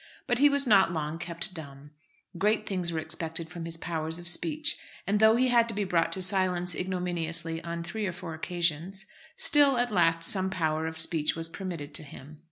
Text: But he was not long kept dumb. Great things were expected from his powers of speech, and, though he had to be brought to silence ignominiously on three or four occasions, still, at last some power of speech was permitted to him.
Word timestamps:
But 0.25 0.39
he 0.39 0.49
was 0.49 0.65
not 0.65 0.91
long 0.91 1.19
kept 1.19 1.53
dumb. 1.53 1.91
Great 2.35 2.65
things 2.67 2.91
were 2.91 2.97
expected 2.97 3.51
from 3.51 3.65
his 3.65 3.77
powers 3.77 4.17
of 4.17 4.27
speech, 4.27 4.79
and, 5.05 5.19
though 5.19 5.35
he 5.35 5.49
had 5.49 5.67
to 5.69 5.75
be 5.75 5.83
brought 5.83 6.11
to 6.13 6.23
silence 6.23 6.73
ignominiously 6.73 7.63
on 7.63 7.83
three 7.83 8.07
or 8.07 8.11
four 8.13 8.33
occasions, 8.33 9.05
still, 9.37 9.77
at 9.77 9.91
last 9.91 10.23
some 10.23 10.49
power 10.49 10.87
of 10.87 10.97
speech 10.97 11.35
was 11.35 11.49
permitted 11.49 11.93
to 11.93 12.01
him. 12.01 12.39